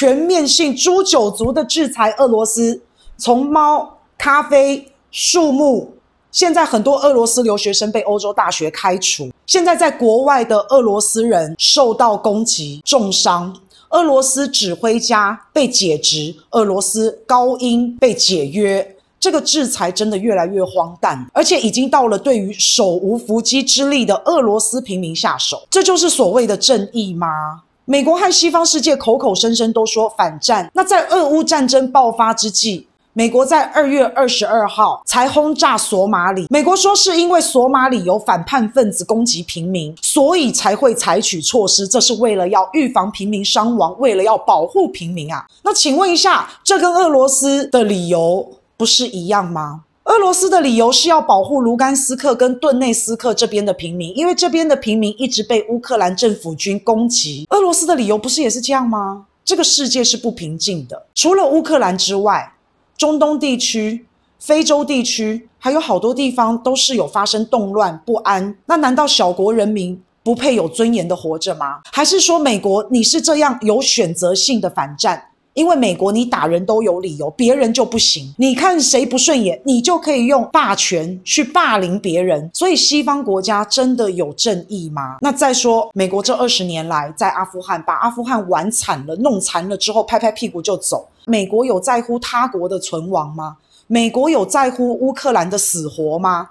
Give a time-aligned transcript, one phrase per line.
[0.00, 2.80] 全面性诛九族的制裁俄罗斯，
[3.18, 5.90] 从猫、咖啡、树木，
[6.32, 13.54] 现在很多俄罗斯留学生被欧洲大学开除，现在在国外的俄罗斯人受到攻击、重伤，
[13.90, 18.96] 俄罗斯指挥家被解职，俄罗斯高音被解约。
[19.20, 25.62] 这个制裁真的越来越荒诞，而且已经到了对于手无缚鸡之力的俄罗斯平民下手。
[25.68, 27.64] 这就是所谓的正义吗？
[27.90, 36.46] 美国和西方世界口口声声都说反战，那在俄乌战争爆发之际，美国在二月二十二号才轰炸索马里。
[36.48, 41.84] 美国说是因为索马里有反叛分子攻击平民，所以才会采取措施。
[41.88, 45.44] 这是为了要预防平民伤亡，为了要保护平民啊。
[45.64, 48.52] 那请问一下，这跟俄罗斯的理由？
[48.76, 49.80] 不是一样吗？
[50.10, 57.46] 俄罗斯的理由是要保护卢甘斯克跟顿内斯克这边的平民，因为这边的平民一直被乌克兰政府军攻击。
[57.50, 59.26] 俄罗斯的理由不是也是这样吗？
[59.44, 62.54] 这个世界是不平静的，除了乌克兰之外，
[62.98, 64.04] 中东地区、
[64.40, 68.56] 非洲地区还有好多地方都是有发生动乱不安。
[68.66, 71.82] 那难道小国人民不配有尊严的活着吗？
[71.92, 75.26] 还是说美国你是这样有选择性的反战？
[75.54, 78.32] 因为美国，你打人都有理由，别人就不行。
[78.38, 82.48] 你看谁不顺眼，你就可以用霸权去霸凌别人。
[82.54, 85.18] 所以西方国家真的有正义吗？
[85.20, 91.08] 那再说，美国这二十年来在阿富汗把阿富汗玩惨了、弄残了之后，拍拍屁股就走。
[91.26, 93.56] 美国有在乎他国的存亡吗？
[93.88, 96.50] 美国有在乎乌克兰的死活吗？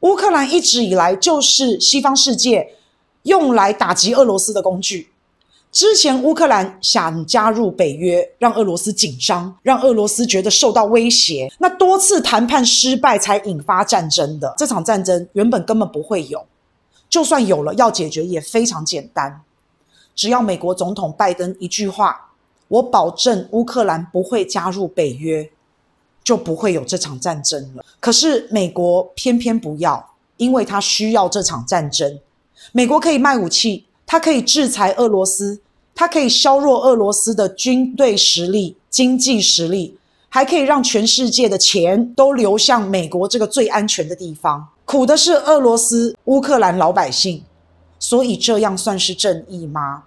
[0.00, 2.66] 乌克兰一直以来就是西方世界
[3.24, 5.10] 用来打击俄罗斯的工具。
[5.70, 11.52] 之前乌克兰想加入北约，让俄罗斯紧张，让俄罗斯觉得受到威胁。
[11.58, 14.54] 那多次谈判失败，才引发战争的。
[14.56, 16.44] 这场战争原本根本不会有，
[17.10, 19.42] 就算有了，要解决也非常简单。
[20.14, 22.30] 只要美国总统拜登一句话，
[22.68, 25.48] 我保证乌克兰不会加入北约，
[26.24, 27.84] 就不会有这场战争了。
[28.00, 32.18] 可是美国偏偏不要，因为他需要这场战争。
[32.72, 33.84] 美国可以卖武器。
[34.10, 35.60] 它可以制裁俄罗斯，
[35.98, 39.98] 它可以削弱俄罗斯的军队实力、经济实力，
[40.28, 44.64] 还可以让全世界的钱都流向美国这个最安全的地方。
[44.84, 47.42] 苦的是俄罗斯、乌克兰老百姓，
[47.98, 50.04] 所以这样算是正义吗？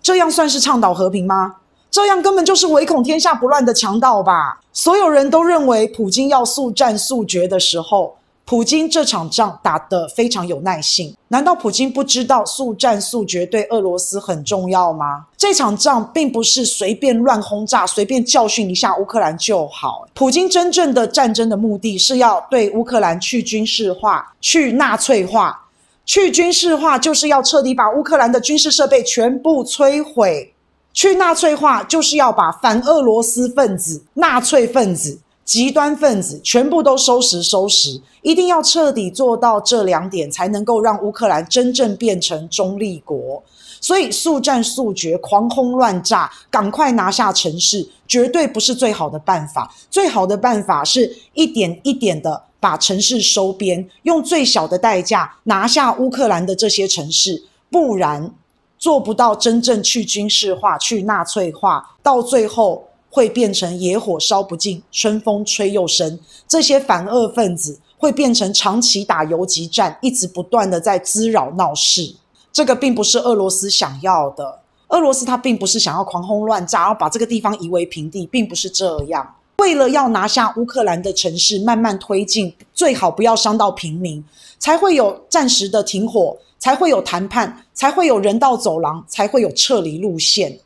[0.00, 1.56] 这样算是倡导和平吗？
[1.90, 4.62] 这样根本就是唯恐天下不乱的强盗吧？
[4.72, 8.15] 所有人都认为普京要速战速决的时候。
[8.48, 15.26] 普京这场仗打得非常有耐性，难道普京不知道速战速决对俄罗斯很重要吗？
[15.36, 20.06] 这场仗并不是随便乱轰炸、随便教训一下乌克兰就好。
[20.14, 25.64] 普京真正的战争的目的是要对乌克兰去军事化、去纳粹化。
[26.04, 30.52] 去军事化就是要彻底把乌克兰的军事设备全部摧毁；
[30.92, 35.18] 去纳粹化就是要把反俄罗斯分子、纳粹分子。
[35.46, 43.40] 极端分子全部都收拾收拾，一定要彻底做到这两点，才能够让乌克兰真正变成中立国。
[43.80, 49.72] 所以速战速决、狂轰乱炸、赶快拿下城市，绝对不是最好的办法。
[49.88, 58.32] 最好的办法是一点一点的把城市收编，用最小的代价拿下乌克兰的这些城市，不然
[58.76, 62.85] 做不到真正去军事化、去纳粹化，到最后。
[63.16, 66.20] 会变成野火烧不尽，春风吹又生。
[66.46, 72.14] 这些反恶分子会变成长期打游击战，一直不断的在滋扰闹事。
[72.52, 74.60] 这个并不是俄罗斯想要的。
[74.88, 79.26] 俄罗斯他并不是想要狂轰乱炸，然后把这个地方夷为平地，并不是这样。
[79.60, 84.22] 为了要拿下乌克兰的城市，慢慢推进，最好不要伤到平民，
[84.58, 90.58] 才会有暂时的停火，才会有谈判，才会有人道走廊，才会有撤离路线。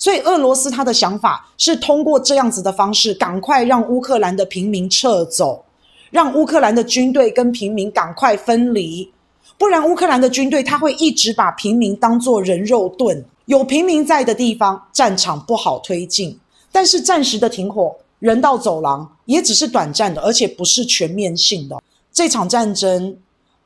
[0.00, 5.62] 所以，俄罗斯他的想法是通过这样子的方式，赶快让乌克兰的平民撤走，
[6.10, 9.12] 让乌克兰的军队跟平民赶快分离，
[9.58, 13.22] 不然乌克兰的军队他会一直把平民当作人肉盾。
[13.44, 16.38] 有平民在的地方，战场不好推进。
[16.72, 21.76] 但是暂时的停火、人道走廊也只是短暂的，而且不是全面性的。
[22.10, 23.18] 这场战争，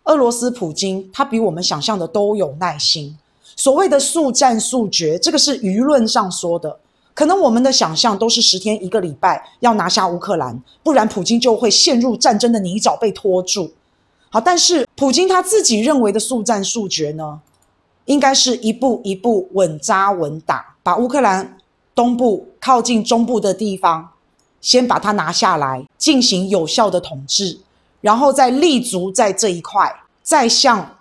[0.05, 3.17] 俄罗斯普京他比我们想象的都有耐心。
[3.57, 6.79] 所谓的速战速决，这个是舆论上说的，
[7.15, 13.73] 可能我们的想象都是十天一个礼拜要拿下乌克兰，不然普京就会陷入战争的泥沼被拖住。
[14.31, 17.41] 好，但是普京他自己认为的速战速决呢，
[18.07, 21.57] 应该是一步一步稳扎稳打，把乌克兰
[21.95, 24.09] 东部靠近中部的地方
[24.61, 27.61] 先把它拿下来，进行有效的统治，
[28.01, 30.94] 然后再立足在这一块，再向。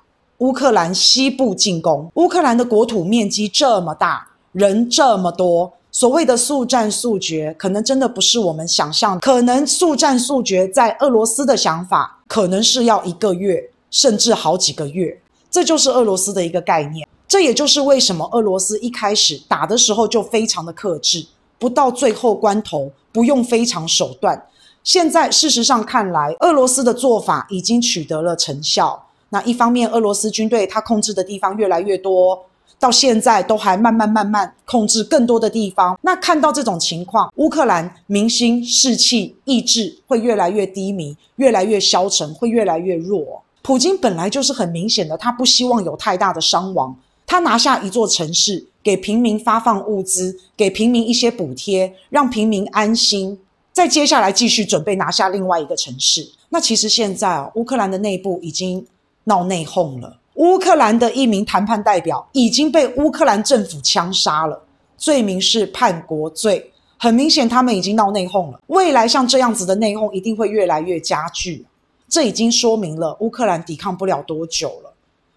[0.44, 9.18] 乌克兰西部进攻，乌克兰的国土面积这么大，人这么多，所谓的速战速决，可能真的不是我们想象。
[9.22, 15.18] 可能速战速决，在俄罗斯的想法，可能是要一个月，甚至好几个月。
[15.50, 17.08] 这就是俄罗斯的一个概念。
[17.26, 21.26] 这也就是为什么俄罗斯一开始打的时候就非常的克制，
[21.58, 24.46] 不到最后关头不用非常手段。
[24.84, 29.06] 现在事实上看来，俄罗斯的做法已经取得了成效。
[29.34, 32.40] 那一方面，俄罗斯军队它控制的地方越来越多，
[32.80, 35.98] 到现在都还慢慢慢慢控制更多的地方。
[36.04, 43.42] 那看到这种情况，乌克兰民心士气意志会越来越低迷，越来越消沉，会越来越弱。
[43.64, 46.96] 普京本来就是很明显的，他不希望有太大的伤亡，
[47.26, 53.40] 他拿下一座城市，给平民发放物资，给平民一些补贴，让平民安心。
[53.72, 56.30] 再接下来继续准备拿下另外一个城市。
[56.50, 58.86] 那其实现在啊，乌克兰的内部已经
[59.26, 60.18] 闹内讧了。
[60.36, 64.62] 乌克兰的一名谈判代表已经被乌克兰政府枪杀了，
[64.98, 66.72] 罪名是叛国罪。
[66.98, 68.60] 很明显，他们已经闹内讧了。
[68.68, 71.66] 未来像这样子的内讧一定会越来越加剧。
[72.08, 74.94] 这已经说明了乌克兰抵抗不了多久了。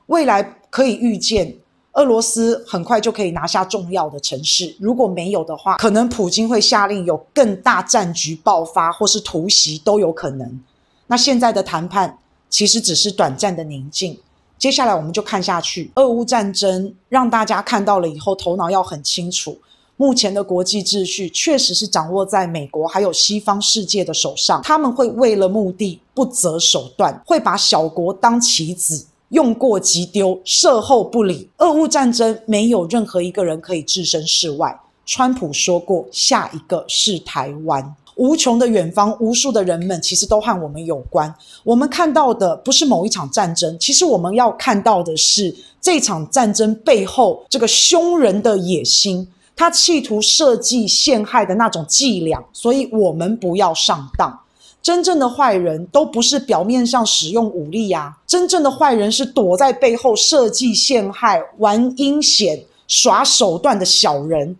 [0.06, 1.56] 未来可以预见。
[1.92, 10.60] 俄罗斯很快就可以拿下重要的城市，如果没有的话，可能普京会下令有更大战局爆发，或是突袭都有可能。
[11.06, 12.18] 那现在的谈判
[12.56, 14.18] 其实只是短暂的宁静，
[14.56, 15.90] 接下来我们就看下去。
[15.96, 19.58] 俄乌战争让大家看到了以后，头脑要很清楚，
[19.98, 29.04] 目前的国际秩序确实是掌握在美国还有西方世界的手上，他们会为了目的不择手段，会把小国当棋子。
[29.28, 31.50] 用过即丢，射后不理。
[31.58, 34.80] 俄乌战争没有任何一个人可以置身事外。
[35.04, 37.94] 川普说过，下一个是台湾。
[38.16, 41.32] 无穷的远方，无数的人们，其实都和我们有关。
[41.64, 52.42] 我们看到的不是某一场战争，其实我们要看到的是这场战争背后这个凶人的野心，他企图设计陷害的那种伎俩。
[52.52, 54.40] 所以，我们不要上当。
[54.82, 64.56] 真正的坏人都不是表面上使用武力呀，真正的坏人是躲在背后设计陷害、玩阴险、耍手段的小人。